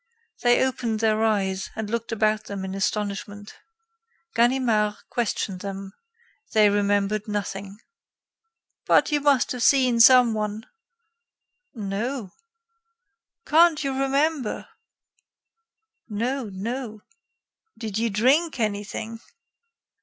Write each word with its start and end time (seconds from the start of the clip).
They 0.41 0.65
opened 0.65 0.99
their 0.99 1.23
eyes 1.23 1.69
and 1.75 1.87
looked 1.87 2.11
about 2.11 2.45
them 2.45 2.65
in 2.65 2.73
astonishment. 2.73 3.53
Ganimard 4.33 4.95
questioned 5.11 5.59
them; 5.59 5.93
they 6.53 6.71
remembered 6.71 7.27
nothing. 7.27 7.77
"But 8.87 9.11
you 9.11 9.21
must 9.21 9.51
have 9.51 9.61
seen 9.61 9.99
some 9.99 10.33
one?" 10.33 10.65
"No." 11.75 12.31
"Can't 13.45 13.83
you 13.83 13.93
remember?" 13.95 14.67
"No, 16.09 16.45
no." 16.45 17.01
"Did 17.77 17.99
you 17.99 18.09
drink 18.09 18.59
anything?" 18.59 19.19